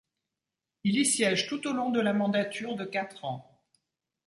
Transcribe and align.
Il 0.83 0.97
y 0.97 1.05
siège 1.05 1.45
tout 1.47 1.67
au 1.67 1.73
long 1.73 1.91
de 1.91 1.99
la 2.01 2.11
mandature 2.11 2.75
de 2.75 2.85
quatre 2.85 3.23
ans. 3.23 3.61